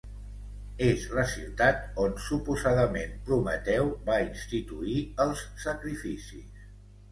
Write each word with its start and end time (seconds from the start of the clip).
És 0.85 1.03
la 1.17 1.25
ciutat 1.33 1.99
on 2.05 2.15
suposadament 2.29 3.13
Prometeu 3.29 3.93
va 4.09 4.19
instituir 4.25 4.99
els 5.29 5.47
sacrificis. 5.69 6.69